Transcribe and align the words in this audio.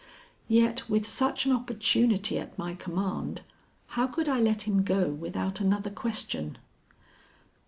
Yet 0.47 0.89
with 0.89 1.05
such 1.05 1.45
an 1.45 1.51
opportunity 1.51 2.39
at 2.39 2.57
my 2.57 2.73
command, 2.73 3.43
how 3.89 4.07
could 4.07 4.27
I 4.27 4.39
let 4.39 4.63
him 4.63 4.81
go 4.81 5.09
without 5.11 5.61
another 5.61 5.91
question? 5.91 6.57